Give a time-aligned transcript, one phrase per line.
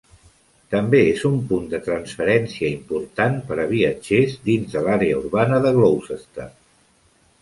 [0.75, 5.75] També és un punt de transferència important per a viatgers dins de l'àrea urbana de
[5.77, 6.49] Gloucester.